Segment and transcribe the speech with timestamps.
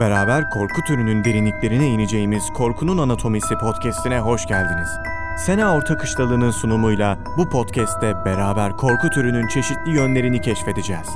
[0.00, 4.88] Beraber korku türünün derinliklerine ineceğimiz Korkunun Anatomisi podcast'ine hoş geldiniz.
[5.38, 11.08] Sena Orta Kışlalı'nın sunumuyla bu podcast'te beraber korku türünün çeşitli yönlerini keşfedeceğiz.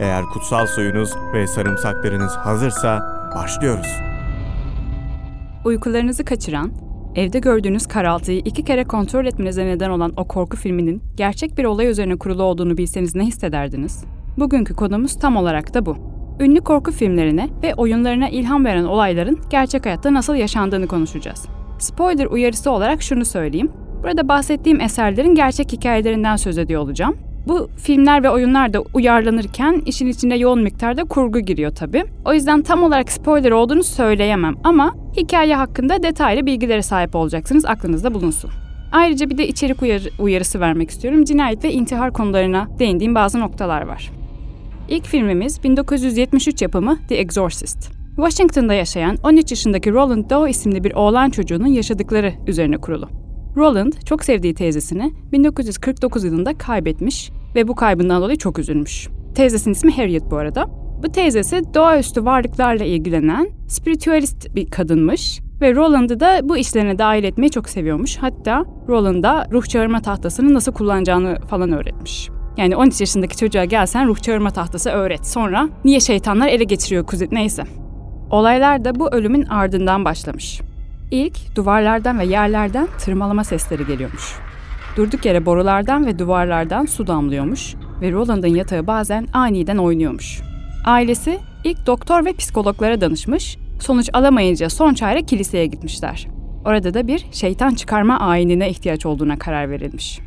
[0.00, 3.00] Eğer kutsal suyunuz ve sarımsaklarınız hazırsa
[3.34, 4.00] başlıyoruz.
[5.64, 6.72] Uykularınızı kaçıran,
[7.14, 11.86] evde gördüğünüz karaltıyı iki kere kontrol etmenize neden olan o korku filminin gerçek bir olay
[11.86, 14.04] üzerine kurulu olduğunu bilseniz ne hissederdiniz?
[14.38, 16.15] Bugünkü konumuz tam olarak da bu.
[16.40, 21.46] Ünlü korku filmlerine ve oyunlarına ilham veren olayların gerçek hayatta nasıl yaşandığını konuşacağız.
[21.78, 23.72] Spoiler uyarısı olarak şunu söyleyeyim.
[24.02, 27.16] Burada bahsettiğim eserlerin gerçek hikayelerinden söz ediyor olacağım.
[27.48, 32.04] Bu filmler ve oyunlar da uyarlanırken işin içinde yoğun miktarda kurgu giriyor tabii.
[32.24, 38.14] O yüzden tam olarak spoiler olduğunu söyleyemem ama hikaye hakkında detaylı bilgilere sahip olacaksınız aklınızda
[38.14, 38.50] bulunsun.
[38.92, 41.24] Ayrıca bir de içerik uyarı, uyarısı vermek istiyorum.
[41.24, 44.10] Cinayet ve intihar konularına değindiğim bazı noktalar var.
[44.88, 47.90] İlk filmimiz 1973 yapımı The Exorcist.
[48.16, 53.08] Washington'da yaşayan 13 yaşındaki Roland Doe isimli bir oğlan çocuğunun yaşadıkları üzerine kurulu.
[53.56, 59.08] Roland çok sevdiği teyzesini 1949 yılında kaybetmiş ve bu kaybından dolayı çok üzülmüş.
[59.34, 60.66] Teyzesinin ismi Harriet bu arada.
[61.02, 67.50] Bu teyzesi doğaüstü varlıklarla ilgilenen spiritüalist bir kadınmış ve Roland'ı da bu işlerine dahil etmeyi
[67.50, 68.16] çok seviyormuş.
[68.16, 72.35] Hatta Roland'a ruh çağırma tahtasını nasıl kullanacağını falan öğretmiş.
[72.56, 75.26] Yani 13 yaşındaki çocuğa gelsen ruh çağırma tahtası öğret.
[75.26, 77.64] Sonra niye şeytanlar ele geçiriyor kuzet neyse.
[78.30, 80.60] Olaylar da bu ölümün ardından başlamış.
[81.10, 84.34] İlk duvarlardan ve yerlerden tırmalama sesleri geliyormuş.
[84.96, 90.40] Durduk yere borulardan ve duvarlardan su damlıyormuş ve Roland'ın yatağı bazen aniden oynuyormuş.
[90.84, 96.26] Ailesi ilk doktor ve psikologlara danışmış, sonuç alamayınca son çare kiliseye gitmişler.
[96.64, 100.20] Orada da bir şeytan çıkarma ayinine ihtiyaç olduğuna karar verilmiş.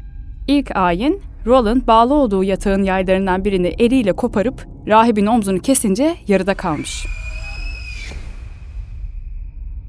[0.47, 7.05] İlk ayin, Roland bağlı olduğu yatağın yaylarından birini eliyle koparıp rahibin omzunu kesince yarıda kalmış.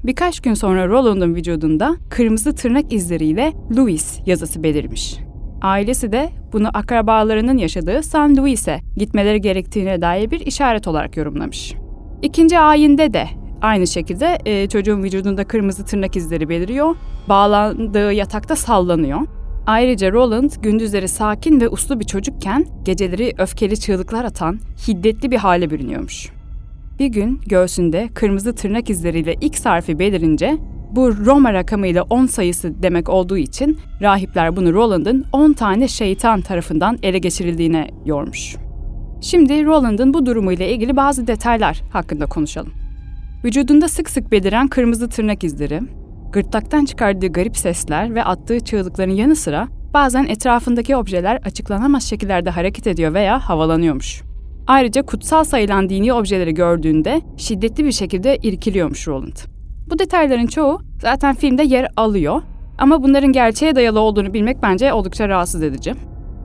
[0.03, 5.17] Birkaç gün sonra Roland'ın vücudunda kırmızı tırnak izleriyle Louis yazısı belirmiş.
[5.61, 11.73] Ailesi de bunu akrabalarının yaşadığı San Luis'e gitmeleri gerektiğine dair bir işaret olarak yorumlamış.
[12.21, 13.27] İkinci ayinde de
[13.61, 16.95] aynı şekilde e, çocuğun vücudunda kırmızı tırnak izleri beliriyor,
[17.29, 19.21] bağlandığı yatakta sallanıyor.
[19.65, 25.69] Ayrıca Roland gündüzleri sakin ve uslu bir çocukken geceleri öfkeli çığlıklar atan hiddetli bir hale
[25.69, 26.29] bürünüyormuş.
[26.99, 30.57] Bir gün göğsünde kırmızı tırnak izleriyle X harfi belirince
[30.91, 36.97] bu Roma rakamıyla 10 sayısı demek olduğu için rahipler bunu Roland'ın 10 tane şeytan tarafından
[37.03, 38.55] ele geçirildiğine yormuş.
[39.21, 42.73] Şimdi Roland'ın bu durumuyla ilgili bazı detaylar hakkında konuşalım.
[43.43, 45.81] Vücudunda sık sık beliren kırmızı tırnak izleri,
[46.31, 52.87] gırtlaktan çıkardığı garip sesler ve attığı çığlıkların yanı sıra bazen etrafındaki objeler açıklanamaz şekillerde hareket
[52.87, 54.21] ediyor veya havalanıyormuş.
[54.67, 59.37] Ayrıca kutsal sayılan dini objeleri gördüğünde şiddetli bir şekilde irkiliyormuş Roland.
[59.89, 62.41] Bu detayların çoğu zaten filmde yer alıyor
[62.77, 65.93] ama bunların gerçeğe dayalı olduğunu bilmek bence oldukça rahatsız edici.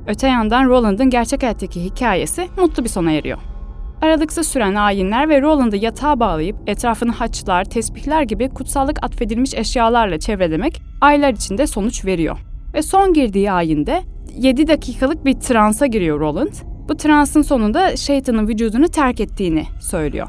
[0.06, 3.55] Öte yandan Roland'ın gerçek hayattaki hikayesi mutlu bir sona eriyor.
[4.02, 10.82] Aralıksız süren ayinler ve Roland'ı yatağa bağlayıp etrafını haçlar, tesbihler gibi kutsallık atfedilmiş eşyalarla çevrelemek
[11.00, 12.38] aylar içinde sonuç veriyor.
[12.74, 14.02] Ve son girdiği ayinde
[14.38, 16.52] 7 dakikalık bir transa giriyor Roland
[16.88, 20.28] bu transın sonunda şeytanın vücudunu terk ettiğini söylüyor.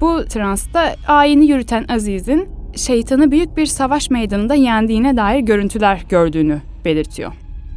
[0.00, 7.32] Bu transta ayini yürüten Aziz'in şeytanı büyük bir savaş meydanında yendiğine dair görüntüler gördüğünü belirtiyor.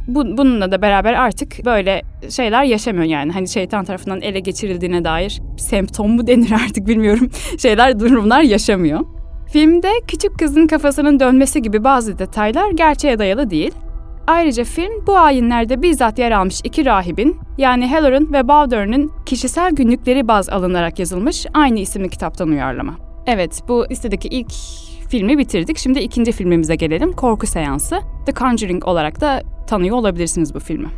[0.08, 3.32] Bu, bununla da beraber artık böyle şeyler yaşamıyor yani.
[3.32, 7.30] Hani şeytan tarafından ele geçirildiğine dair semptom mu denir artık bilmiyorum.
[7.58, 9.00] Şeyler, durumlar yaşamıyor.
[9.52, 13.72] Filmde küçük kızın kafasının dönmesi gibi bazı detaylar gerçeğe dayalı değil.
[14.26, 20.28] Ayrıca film bu ayinlerde bizzat yer almış iki rahibin yani Halloran ve Bowdern'ın kişisel günlükleri
[20.28, 22.96] baz alınarak yazılmış aynı isimli kitaptan uyarlama.
[23.26, 24.52] Evet bu listedeki ilk
[25.12, 25.78] filmi bitirdik.
[25.78, 27.12] Şimdi ikinci filmimize gelelim.
[27.12, 28.00] Korku Seansı.
[28.26, 30.88] The Conjuring olarak da tanıyor olabilirsiniz bu filmi.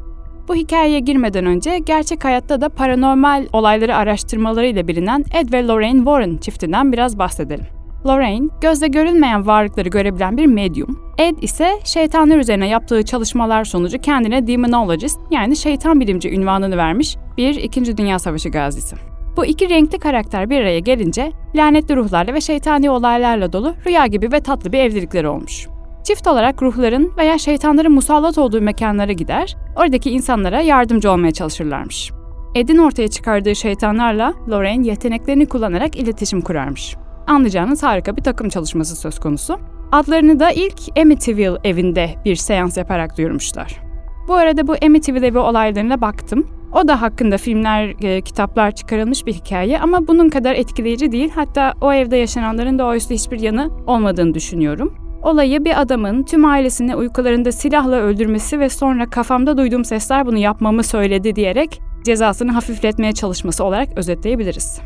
[0.48, 6.36] Bu hikayeye girmeden önce gerçek hayatta da paranormal olayları araştırmalarıyla bilinen Ed ve Lorraine Warren
[6.36, 7.66] çiftinden biraz bahsedelim.
[8.06, 11.14] Lorraine, gözle görülmeyen varlıkları görebilen bir medyum.
[11.18, 17.54] Ed ise şeytanlar üzerine yaptığı çalışmalar sonucu kendine demonologist yani şeytan bilimci ünvanını vermiş bir
[17.54, 17.96] 2.
[17.96, 19.13] Dünya Savaşı gazisi.
[19.36, 24.32] Bu iki renkli karakter bir araya gelince lanetli ruhlarla ve şeytani olaylarla dolu rüya gibi
[24.32, 25.68] ve tatlı bir evlilikleri olmuş.
[26.04, 32.10] Çift olarak ruhların veya şeytanların musallat olduğu mekanlara gider, oradaki insanlara yardımcı olmaya çalışırlarmış.
[32.54, 36.96] Ed'in ortaya çıkardığı şeytanlarla Lorraine yeteneklerini kullanarak iletişim kurarmış
[37.26, 39.58] anlayacağınız harika bir takım çalışması söz konusu.
[39.92, 43.80] Adlarını da ilk Amityville evinde bir seans yaparak duyurmuşlar.
[44.28, 46.46] Bu arada bu Amityville evi olaylarına baktım.
[46.74, 51.30] O da hakkında filmler, e, kitaplar çıkarılmış bir hikaye ama bunun kadar etkileyici değil.
[51.34, 54.94] Hatta o evde yaşananların doğaüstü hiçbir yanı olmadığını düşünüyorum.
[55.22, 60.82] Olayı bir adamın tüm ailesini uykularında silahla öldürmesi ve sonra kafamda duyduğum sesler bunu yapmamı
[60.82, 64.80] söyledi diyerek cezasını hafifletmeye çalışması olarak özetleyebiliriz.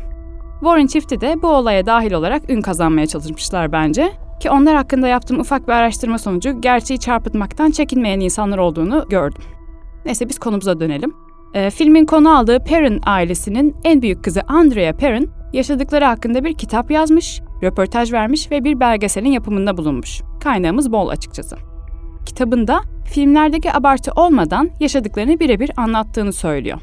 [0.59, 4.11] Warren çifti de bu olaya dahil olarak ün kazanmaya çalışmışlar bence.
[4.39, 9.43] Ki onlar hakkında yaptığım ufak bir araştırma sonucu gerçeği çarpıtmaktan çekinmeyen insanlar olduğunu gördüm.
[10.05, 11.28] Neyse biz konumuza dönelim.
[11.53, 16.91] E, filmin konu aldığı Perrin ailesinin en büyük kızı Andrea Perrin, yaşadıkları hakkında bir kitap
[16.91, 20.21] yazmış, röportaj vermiş ve bir belgeselin yapımında bulunmuş.
[20.43, 21.57] Kaynağımız bol açıkçası.
[22.25, 26.79] Kitabında filmlerdeki abartı olmadan yaşadıklarını birebir anlattığını söylüyor.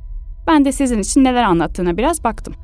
[0.47, 2.55] Ben de sizin için neler anlattığına biraz baktım.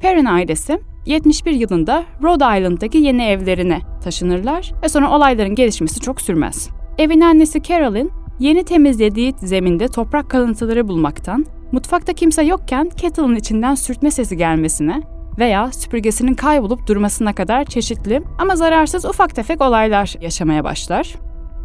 [0.00, 6.68] Perrin ailesi 71 yılında Rhode Island'daki yeni evlerine taşınırlar ve sonra olayların gelişmesi çok sürmez.
[6.98, 14.10] Evin annesi Carolyn yeni temizlediği zeminde toprak kalıntıları bulmaktan, mutfakta kimse yokken kettle'ın içinden sürtme
[14.10, 15.02] sesi gelmesine
[15.38, 21.14] veya süpürgesinin kaybolup durmasına kadar çeşitli ama zararsız ufak tefek olaylar yaşamaya başlar.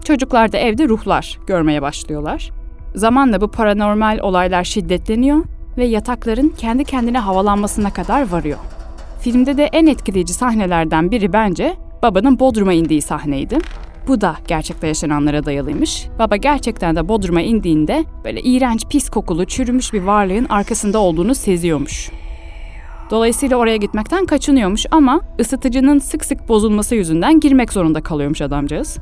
[0.03, 2.51] Çocuklar da evde ruhlar görmeye başlıyorlar.
[2.95, 5.43] Zamanla bu paranormal olaylar şiddetleniyor
[5.77, 8.59] ve yatakların kendi kendine havalanmasına kadar varıyor.
[9.21, 13.57] Filmde de en etkileyici sahnelerden biri bence babanın Bodrum'a indiği sahneydi.
[14.07, 16.07] Bu da gerçekte yaşananlara dayalıymış.
[16.19, 22.11] Baba gerçekten de Bodrum'a indiğinde böyle iğrenç, pis kokulu, çürümüş bir varlığın arkasında olduğunu seziyormuş.
[23.11, 28.97] Dolayısıyla oraya gitmekten kaçınıyormuş ama ısıtıcının sık sık bozulması yüzünden girmek zorunda kalıyormuş adamcağız.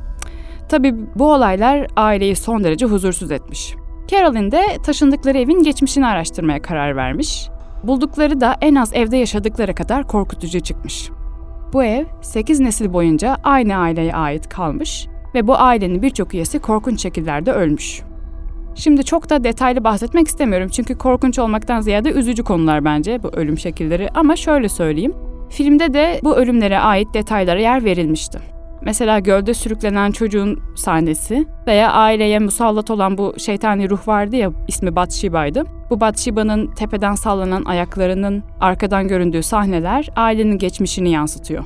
[0.68, 3.74] Tabii bu olaylar aileyi son derece huzursuz etmiş.
[4.08, 7.48] Carolyn de taşındıkları evin geçmişini araştırmaya karar vermiş.
[7.84, 11.10] Buldukları da en az evde yaşadıkları kadar korkutucu çıkmış.
[11.72, 17.02] Bu ev 8 nesil boyunca aynı aileye ait kalmış ve bu ailenin birçok üyesi korkunç
[17.02, 18.02] şekillerde ölmüş.
[18.74, 23.58] Şimdi çok da detaylı bahsetmek istemiyorum çünkü korkunç olmaktan ziyade üzücü konular bence bu ölüm
[23.58, 25.14] şekilleri ama şöyle söyleyeyim.
[25.50, 28.38] Filmde de bu ölümlere ait detaylara yer verilmişti.
[28.82, 34.96] Mesela gölde sürüklenen çocuğun sahnesi veya aileye musallat olan bu şeytani ruh vardı ya ismi
[34.96, 35.64] Batshiba'ydı.
[35.92, 41.64] Bu Batshiba'nın tepeden sallanan ayaklarının arkadan göründüğü sahneler ailenin geçmişini yansıtıyor.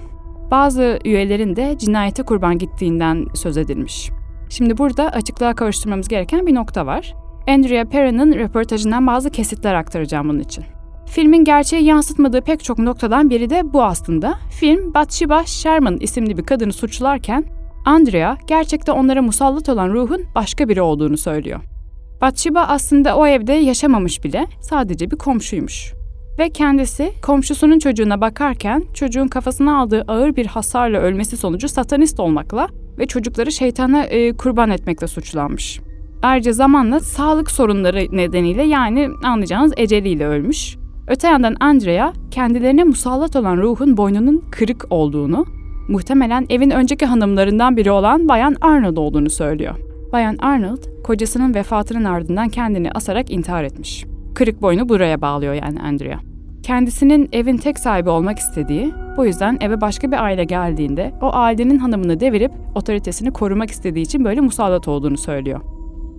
[0.50, 4.10] Bazı üyelerin de cinayete kurban gittiğinden söz edilmiş.
[4.48, 7.14] Şimdi burada açıklığa kavuşturmamız gereken bir nokta var.
[7.48, 10.64] Andrea Perrin'in röportajından bazı kesitler aktaracağım bunun için.
[11.06, 14.34] Filmin gerçeği yansıtmadığı pek çok noktadan biri de bu aslında.
[14.60, 17.44] Film Bathsheba Sherman isimli bir kadını suçlarken
[17.84, 21.75] Andrea gerçekte onlara musallat olan ruhun başka biri olduğunu söylüyor.
[22.20, 25.92] Bathsheba aslında o evde yaşamamış bile, sadece bir komşuymuş.
[26.38, 32.68] Ve kendisi komşusunun çocuğuna bakarken çocuğun kafasına aldığı ağır bir hasarla ölmesi sonucu satanist olmakla
[32.98, 35.80] ve çocukları şeytana e, kurban etmekle suçlanmış.
[36.22, 40.76] Ayrıca zamanla sağlık sorunları nedeniyle yani anlayacağınız eceliyle ölmüş.
[41.08, 45.46] Öte yandan Andrea kendilerine musallat olan ruhun boynunun kırık olduğunu,
[45.88, 49.85] muhtemelen evin önceki hanımlarından biri olan Bayan Arnold olduğunu söylüyor.
[50.16, 54.04] Bayan Arnold, kocasının vefatının ardından kendini asarak intihar etmiş.
[54.34, 56.18] Kırık boynu buraya bağlıyor yani Andrea.
[56.62, 61.78] Kendisinin evin tek sahibi olmak istediği, bu yüzden eve başka bir aile geldiğinde o ailenin
[61.78, 65.60] hanımını devirip otoritesini korumak istediği için böyle musallat olduğunu söylüyor.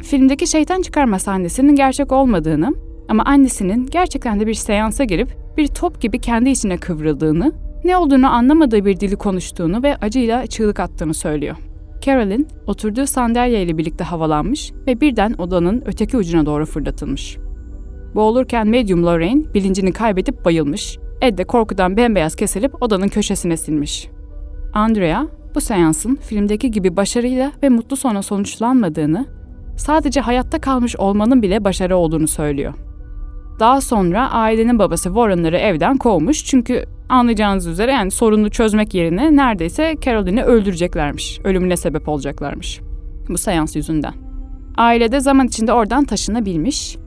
[0.03, 2.73] Filmdeki şeytan çıkarma sahnesinin gerçek olmadığını
[3.09, 7.51] ama annesinin gerçekten de bir seansa girip bir top gibi kendi içine kıvrıldığını,
[7.83, 11.55] ne olduğunu anlamadığı bir dili konuştuğunu ve acıyla çığlık attığını söylüyor.
[12.01, 17.37] Carolyn oturduğu sandalye ile birlikte havalanmış ve birden odanın öteki ucuna doğru fırlatılmış.
[18.15, 24.09] Boğulurken Medium Lorraine bilincini kaybedip bayılmış, Ed de korkudan bembeyaz kesilip odanın köşesine silmiş.
[24.73, 29.25] Andrea, bu seansın filmdeki gibi başarıyla ve mutlu sona sonuçlanmadığını,
[29.77, 32.73] sadece hayatta kalmış olmanın bile başarı olduğunu söylüyor.
[33.59, 39.95] Daha sonra ailenin babası Warren'ları evden kovmuş çünkü anlayacağınız üzere yani sorunu çözmek yerine neredeyse
[40.05, 41.39] Caroline'i öldüreceklermiş.
[41.43, 42.79] Ölümüne sebep olacaklarmış.
[43.29, 44.13] Bu seans yüzünden.
[44.77, 46.97] Ailede zaman içinde oradan taşınabilmiş.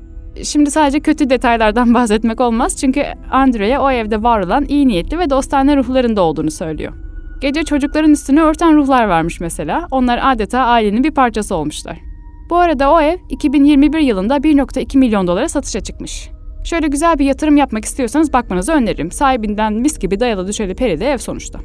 [0.43, 5.31] Şimdi sadece kötü detaylardan bahsetmek olmaz çünkü Andrea o evde var olan iyi niyetli ve
[5.31, 6.93] dostane ruhlarında olduğunu söylüyor.
[7.41, 9.87] Gece çocukların üstüne örten ruhlar varmış mesela.
[9.91, 11.99] Onlar adeta ailenin bir parçası olmuşlar.
[12.51, 16.31] Bu arada o ev 2021 yılında 1.2 milyon dolara satışa çıkmış.
[16.65, 19.11] Şöyle güzel bir yatırım yapmak istiyorsanız bakmanızı öneririm.
[19.11, 21.61] Sahibinden mis gibi dayalı düşeli perili ev sonuçta.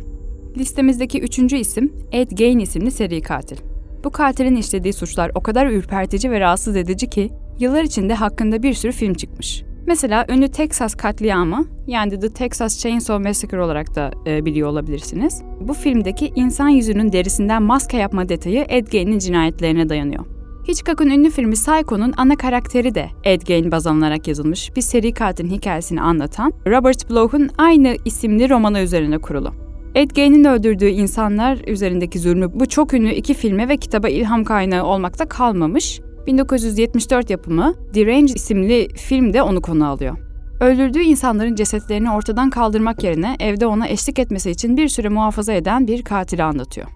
[0.58, 3.58] Listemizdeki üçüncü isim Ed Gein isimli seri katil.
[4.04, 8.74] Bu katilin işlediği suçlar o kadar ürpertici ve rahatsız edici ki yıllar içinde hakkında bir
[8.74, 9.64] sürü film çıkmış.
[9.88, 15.42] Mesela ünlü Texas katliamı yani The Texas Chainsaw Massacre olarak da e, biliyor olabilirsiniz.
[15.60, 20.35] Bu filmdeki insan yüzünün derisinden maske yapma detayı Ed Gein'in cinayetlerine dayanıyor.
[20.68, 25.50] Hitchcock'un ünlü filmi Psycho'nun ana karakteri de Ed Gein baz alınarak yazılmış bir seri katilin
[25.50, 29.54] hikayesini anlatan Robert Bloch'un aynı isimli romanı üzerine kurulu.
[29.96, 34.84] Ed Gein'in öldürdüğü insanlar üzerindeki zulmü bu çok ünlü iki filme ve kitaba ilham kaynağı
[34.84, 36.00] olmakta kalmamış.
[36.28, 40.18] 1974 yapımı The Range isimli film de onu konu alıyor.
[40.62, 45.88] Öldürdüğü insanların cesetlerini ortadan kaldırmak yerine evde ona eşlik etmesi için bir süre muhafaza eden
[45.88, 46.88] bir katili anlatıyor.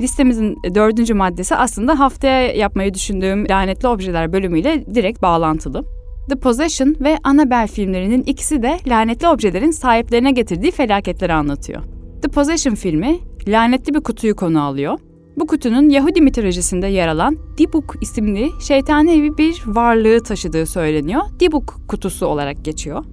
[0.00, 5.84] Listemizin dördüncü maddesi aslında haftaya yapmayı düşündüğüm lanetli objeler bölümüyle direkt bağlantılı.
[6.28, 11.82] The Possession ve Annabelle filmlerinin ikisi de lanetli objelerin sahiplerine getirdiği felaketleri anlatıyor.
[12.22, 13.18] The Possession filmi
[13.48, 14.98] lanetli bir kutuyu konu alıyor.
[15.36, 21.22] Bu kutunun Yahudi mitolojisinde yer alan Dibuk isimli şeytani bir varlığı taşıdığı söyleniyor.
[21.40, 23.04] Dibuk kutusu olarak geçiyor.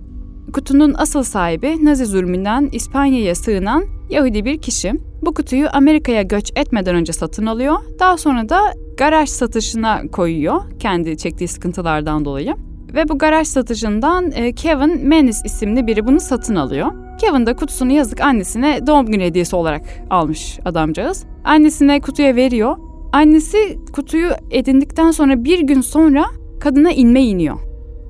[0.53, 4.93] Kutunun asıl sahibi Nazi zulmünden İspanya'ya sığınan Yahudi bir kişi.
[5.21, 7.75] Bu kutuyu Amerika'ya göç etmeden önce satın alıyor.
[7.99, 8.59] Daha sonra da
[8.97, 12.55] garaj satışına koyuyor kendi çektiği sıkıntılardan dolayı.
[12.93, 16.91] Ve bu garaj satışından e, Kevin Menis isimli biri bunu satın alıyor.
[17.19, 21.25] Kevin de kutusunu yazık annesine doğum günü hediyesi olarak almış adamcağız.
[21.43, 22.77] Annesine kutuya veriyor.
[23.13, 26.25] Annesi kutuyu edindikten sonra bir gün sonra
[26.59, 27.57] kadına inme iniyor.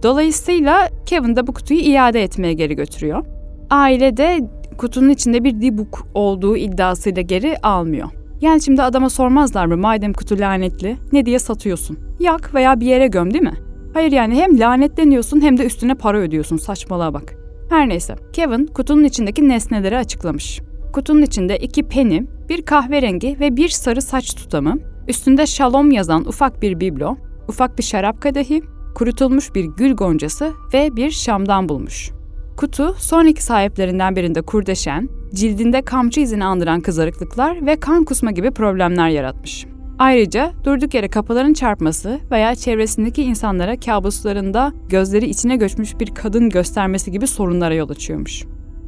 [0.03, 3.25] Dolayısıyla Kevin de bu kutuyu iade etmeye geri götürüyor.
[3.69, 4.39] Aile de
[4.79, 8.09] kutunun içinde bir dibuk olduğu iddiasıyla geri almıyor.
[8.41, 11.99] Yani şimdi adama sormazlar mı madem kutu lanetli ne diye satıyorsun?
[12.19, 13.53] Yak veya bir yere göm değil mi?
[13.93, 17.35] Hayır yani hem lanetleniyorsun hem de üstüne para ödüyorsun saçmalığa bak.
[17.69, 20.61] Her neyse Kevin kutunun içindeki nesneleri açıklamış.
[20.93, 26.61] Kutunun içinde iki penny, bir kahverengi ve bir sarı saç tutamı, üstünde şalom yazan ufak
[26.61, 27.17] bir biblo,
[27.47, 28.61] ufak bir şarap kadehi,
[28.95, 32.18] kurutulmuş bir gül goncası ve bir şamdan bulmuş.
[32.59, 39.09] Kutu sonraki sahiplerinden birinde kurdeşen, cildinde kamçı izini andıran kızarıklıklar ve kan kusma gibi problemler
[39.09, 39.65] yaratmış.
[39.99, 47.11] Ayrıca durduk yere kapıların çarpması veya çevresindeki insanlara kabuslarında gözleri içine göçmüş bir kadın göstermesi
[47.11, 48.43] gibi sorunlara yol açıyormuş.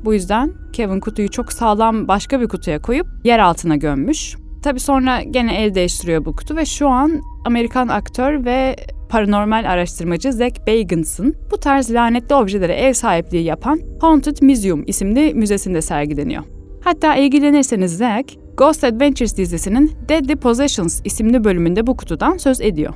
[0.05, 4.35] Bu yüzden Kevin kutuyu çok sağlam başka bir kutuya koyup yer altına gömmüş.
[4.63, 8.75] Tabi sonra gene el değiştiriyor bu kutu ve şu an Amerikan aktör ve
[9.11, 15.81] paranormal araştırmacı Zack Bagens'ın bu tarz lanetli objelere ev sahipliği yapan Haunted Museum isimli müzesinde
[15.81, 16.43] sergileniyor.
[16.83, 22.93] Hatta ilgilenirseniz Zack, Ghost Adventures dizisinin Deadly Possessions isimli bölümünde bu kutudan söz ediyor.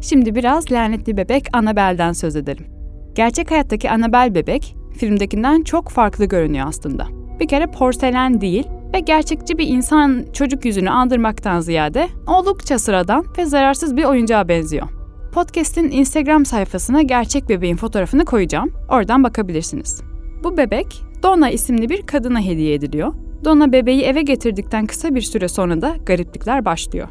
[0.00, 2.66] Şimdi biraz lanetli bebek Annabelle'den söz edelim.
[3.14, 7.06] Gerçek hayattaki Annabelle bebek filmdekinden çok farklı görünüyor aslında.
[7.40, 13.46] Bir kere porselen değil ve gerçekçi bir insan çocuk yüzünü andırmaktan ziyade oldukça sıradan ve
[13.46, 14.97] zararsız bir oyuncağa benziyor.
[15.32, 18.72] Podcast'in Instagram sayfasına gerçek bebeğin fotoğrafını koyacağım.
[18.88, 20.00] Oradan bakabilirsiniz.
[20.44, 23.12] Bu bebek Donna isimli bir kadına hediye ediliyor.
[23.44, 27.08] Donna bebeği eve getirdikten kısa bir süre sonra da gariplikler başlıyor.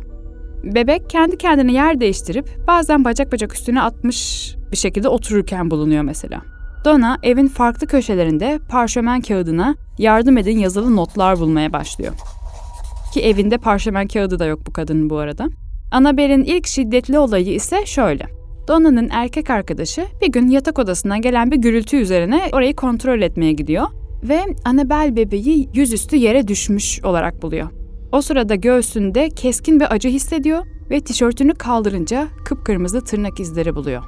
[0.63, 6.41] Bebek kendi kendine yer değiştirip bazen bacak bacak üstüne atmış bir şekilde otururken bulunuyor mesela.
[6.85, 12.13] Donna evin farklı köşelerinde parşömen kağıdına yardım edin yazılı notlar bulmaya başlıyor.
[13.13, 15.47] Ki evinde parşömen kağıdı da yok bu kadının bu arada.
[15.91, 18.25] Annabelle'in ilk şiddetli olayı ise şöyle.
[18.67, 23.87] Donna'nın erkek arkadaşı bir gün yatak odasından gelen bir gürültü üzerine orayı kontrol etmeye gidiyor
[24.23, 27.69] ve Annabelle bebeği yüzüstü yere düşmüş olarak buluyor.
[28.11, 34.03] O sırada göğsünde keskin bir acı hissediyor ve tişörtünü kaldırınca kıpkırmızı tırnak izleri buluyor.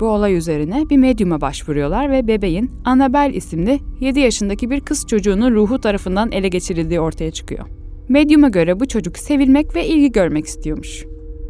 [0.00, 5.54] Bu olay üzerine bir medyuma başvuruyorlar ve bebeğin Annabelle isimli 7 yaşındaki bir kız çocuğunun
[5.54, 7.66] ruhu tarafından ele geçirildiği ortaya çıkıyor.
[8.08, 11.07] Medyuma göre bu çocuk sevilmek ve ilgi görmek istiyormuş.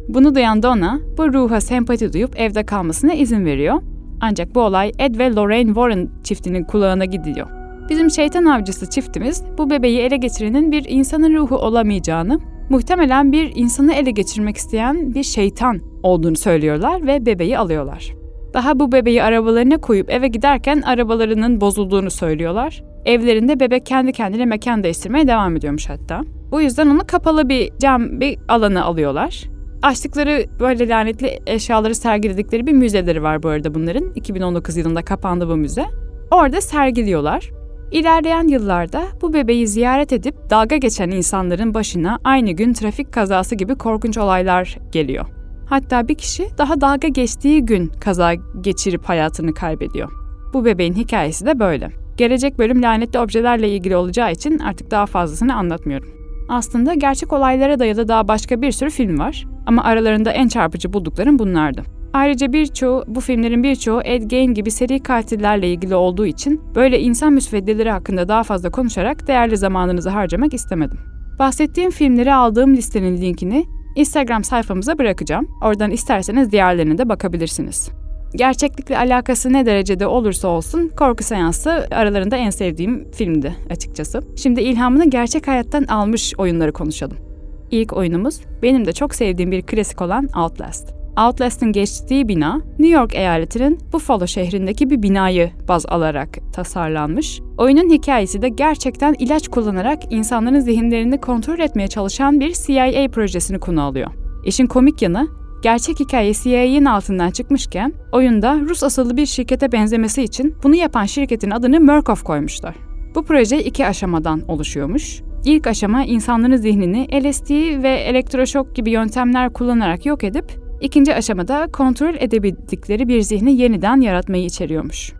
[0.09, 3.81] Bunu duyan Donna bu ruha sempati duyup evde kalmasına izin veriyor.
[4.21, 7.47] Ancak bu olay Ed ve Lorraine Warren çiftinin kulağına gidiyor.
[7.89, 12.39] Bizim şeytan avcısı çiftimiz bu bebeği ele geçirenin bir insanın ruhu olamayacağını,
[12.69, 18.13] muhtemelen bir insanı ele geçirmek isteyen bir şeytan olduğunu söylüyorlar ve bebeği alıyorlar.
[18.53, 22.83] Daha bu bebeği arabalarına koyup eve giderken arabalarının bozulduğunu söylüyorlar.
[23.05, 26.21] Evlerinde bebek kendi kendine mekan değiştirmeye devam ediyormuş hatta.
[26.51, 29.58] Bu yüzden onu kapalı bir cam bir alana alıyorlar.
[29.81, 34.11] Açtıkları böyle lanetli eşyaları sergiledikleri bir müzeleri var bu arada bunların.
[34.15, 35.85] 2019 yılında kapandı bu müze.
[36.31, 37.49] Orada sergiliyorlar.
[37.91, 43.75] İlerleyen yıllarda bu bebeği ziyaret edip dalga geçen insanların başına aynı gün trafik kazası gibi
[43.75, 45.25] korkunç olaylar geliyor.
[45.65, 50.11] Hatta bir kişi daha dalga geçtiği gün kaza geçirip hayatını kaybediyor.
[50.53, 51.89] Bu bebeğin hikayesi de böyle.
[52.17, 56.09] Gelecek bölüm lanetli objelerle ilgili olacağı için artık daha fazlasını anlatmıyorum.
[56.49, 61.39] Aslında gerçek olaylara dayalı daha başka bir sürü film var ama aralarında en çarpıcı bulduklarım
[61.39, 61.81] bunlardı.
[62.13, 67.33] Ayrıca birçoğu, bu filmlerin birçoğu Ed Gein gibi seri katillerle ilgili olduğu için böyle insan
[67.33, 70.97] müsveddeleri hakkında daha fazla konuşarak değerli zamanınızı harcamak istemedim.
[71.39, 75.47] Bahsettiğim filmleri aldığım listenin linkini Instagram sayfamıza bırakacağım.
[75.63, 77.89] Oradan isterseniz diğerlerine de bakabilirsiniz.
[78.35, 84.21] Gerçeklikle alakası ne derecede olursa olsun Korku Seansı aralarında en sevdiğim filmdi açıkçası.
[84.35, 87.28] Şimdi ilhamını gerçek hayattan almış oyunları konuşalım.
[87.71, 90.99] İlk oyunumuz benim de çok sevdiğim bir klasik olan Outlast.
[91.27, 97.41] Outlast'ın geçtiği bina New York eyaletinin Buffalo şehrindeki bir binayı baz alarak tasarlanmış.
[97.57, 103.81] Oyunun hikayesi de gerçekten ilaç kullanarak insanların zihinlerini kontrol etmeye çalışan bir CIA projesini konu
[103.81, 104.11] alıyor.
[104.45, 105.27] İşin komik yanı
[105.63, 111.51] gerçek hikaye CIA'nin altından çıkmışken oyunda Rus asıllı bir şirkete benzemesi için bunu yapan şirketin
[111.51, 112.75] adını Murkoff koymuşlar.
[113.15, 115.21] Bu proje iki aşamadan oluşuyormuş.
[115.45, 117.49] İlk aşama insanların zihnini LSD
[117.83, 120.45] ve elektroşok gibi yöntemler kullanarak yok edip
[120.81, 125.13] ikinci aşamada kontrol edebildikleri bir zihni yeniden yaratmayı içeriyormuş.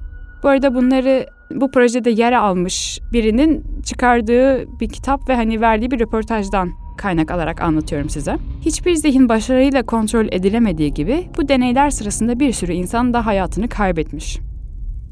[0.43, 5.99] Bu arada bunları bu projede yer almış birinin çıkardığı bir kitap ve hani verdiği bir
[5.99, 8.37] röportajdan kaynak alarak anlatıyorum size.
[8.61, 14.39] Hiçbir zihin başarıyla kontrol edilemediği gibi bu deneyler sırasında bir sürü insan da hayatını kaybetmiş.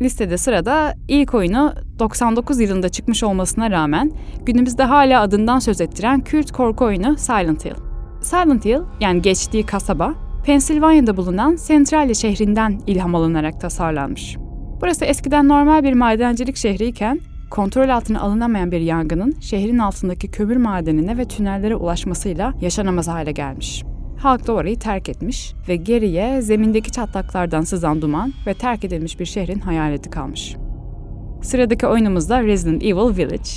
[0.02, 4.12] Listede sırada ilk oyunu 99 yılında çıkmış olmasına rağmen
[4.46, 7.76] günümüzde hala adından söz ettiren kült korku oyunu Silent Hill.
[8.22, 10.14] Silent Hill yani geçtiği kasaba
[10.46, 14.38] Pensilvanya'da bulunan Centralia şehrinden ilham alınarak tasarlanmış.
[14.82, 17.20] Burası eskiden normal bir madencilik şehriyken
[17.52, 23.84] kontrol altına alınamayan bir yangının şehrin altındaki kömür madenine ve tünellere ulaşmasıyla yaşanamaz hale gelmiş.
[24.18, 29.26] Halk da orayı terk etmiş ve geriye zemindeki çatlaklardan sızan duman ve terk edilmiş bir
[29.26, 30.56] şehrin hayaleti kalmış.
[31.42, 33.50] Sıradaki oyunumuzda Resident Evil Village.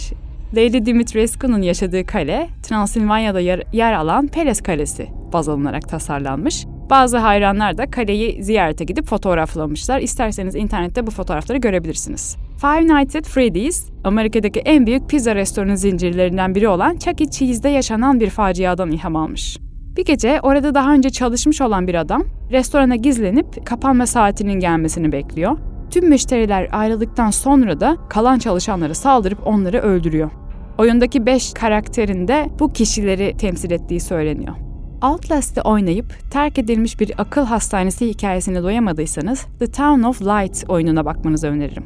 [0.56, 6.66] Lady Dimitrescu'nun yaşadığı kale, Transilvanya'da yer, yer alan Peles Kalesi baz alınarak tasarlanmış.
[6.90, 10.00] Bazı hayranlar da kaleyi ziyarete gidip fotoğraflamışlar.
[10.00, 12.36] İsterseniz internette bu fotoğrafları görebilirsiniz.
[12.60, 17.30] Five Nights at Freddy's, Amerika'daki en büyük pizza restoranı zincirlerinden biri olan Chuck E.
[17.30, 19.58] Cheese'de yaşanan bir faciadan ilham almış.
[20.00, 25.58] Bir gece orada daha önce çalışmış olan bir adam restorana gizlenip kapanma saatinin gelmesini bekliyor.
[25.90, 30.30] Tüm müşteriler ayrıldıktan sonra da kalan çalışanları saldırıp onları öldürüyor.
[30.78, 34.56] Oyundaki 5 karakterin de bu kişileri temsil ettiği söyleniyor.
[35.02, 41.46] Outlast'ı oynayıp terk edilmiş bir akıl hastanesi hikayesine doyamadıysanız The Town of Light oyununa bakmanızı
[41.46, 41.84] öneririm.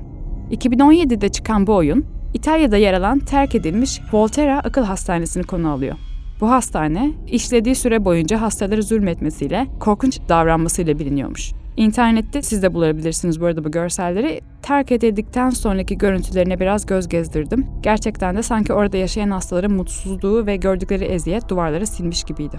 [0.51, 5.97] 2017'de çıkan bu oyun, İtalya'da yer alan terk edilmiş Volterra Akıl Hastanesi'ni konu alıyor.
[6.41, 11.53] Bu hastane, işlediği süre boyunca hastaları zulmetmesiyle, korkunç davranmasıyla biliniyormuş.
[11.77, 14.41] İnternette siz de bulabilirsiniz bu arada bu görselleri.
[14.63, 17.67] Terk edildikten sonraki görüntülerine biraz göz gezdirdim.
[17.83, 22.57] Gerçekten de sanki orada yaşayan hastaların mutsuzluğu ve gördükleri eziyet duvarları silmiş gibiydi.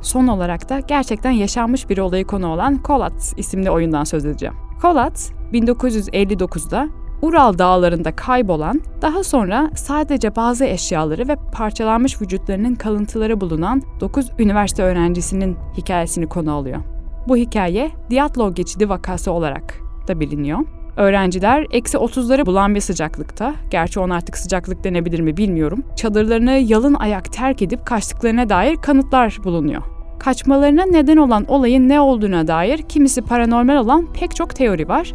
[0.00, 4.54] Son olarak da gerçekten yaşanmış bir olayı konu olan Kolat isimli oyundan söz edeceğim.
[4.82, 6.88] Kolat, 1959'da
[7.22, 14.82] Ural dağlarında kaybolan, daha sonra sadece bazı eşyaları ve parçalanmış vücutlarının kalıntıları bulunan 9 üniversite
[14.82, 16.80] öğrencisinin hikayesini konu alıyor.
[17.28, 19.74] Bu hikaye Diatlov geçidi vakası olarak
[20.08, 20.58] da biliniyor.
[20.96, 26.94] Öğrenciler eksi 30'ları bulan bir sıcaklıkta, gerçi on artık sıcaklık denebilir mi bilmiyorum, çadırlarını yalın
[26.94, 29.82] ayak terk edip kaçtıklarına dair kanıtlar bulunuyor.
[30.18, 35.12] Kaçmalarına neden olan olayın ne olduğuna dair kimisi paranormal olan pek çok teori var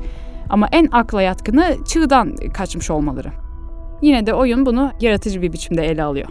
[0.50, 3.30] ama en akla yatkını çığdan kaçmış olmaları.
[4.02, 6.28] Yine de oyun bunu yaratıcı bir biçimde ele alıyor.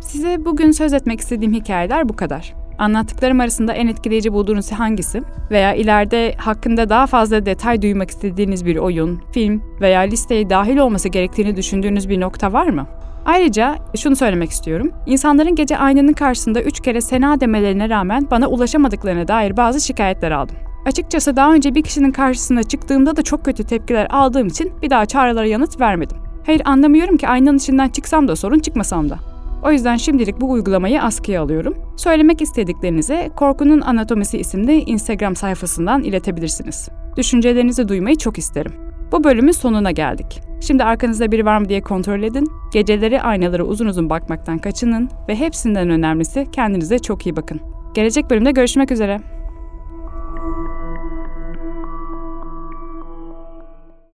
[0.00, 2.54] Size bugün söz etmek istediğim hikayeler bu kadar.
[2.78, 5.22] Anlattıklarım arasında en etkileyici bulduğunuz hangisi?
[5.50, 11.08] Veya ileride hakkında daha fazla detay duymak istediğiniz bir oyun, film veya listeye dahil olması
[11.08, 12.86] gerektiğini düşündüğünüz bir nokta var mı?
[13.24, 14.92] Ayrıca şunu söylemek istiyorum.
[15.06, 20.56] İnsanların gece aynanın karşısında üç kere sena demelerine rağmen bana ulaşamadıklarına dair bazı şikayetler aldım.
[20.86, 25.06] Açıkçası daha önce bir kişinin karşısına çıktığımda da çok kötü tepkiler aldığım için bir daha
[25.06, 26.16] çağrılara yanıt vermedim.
[26.46, 29.18] Hayır anlamıyorum ki aynanın içinden çıksam da sorun çıkmasam da.
[29.64, 31.74] O yüzden şimdilik bu uygulamayı askıya alıyorum.
[31.96, 36.88] Söylemek istediklerinizi Korkunun Anatomisi isimli Instagram sayfasından iletebilirsiniz.
[37.16, 38.72] Düşüncelerinizi duymayı çok isterim.
[39.12, 40.40] Bu bölümün sonuna geldik.
[40.60, 42.50] Şimdi arkanızda biri var mı diye kontrol edin.
[42.72, 47.60] Geceleri aynalara uzun uzun bakmaktan kaçının ve hepsinden önemlisi kendinize çok iyi bakın.
[47.94, 49.20] Gelecek bölümde görüşmek üzere.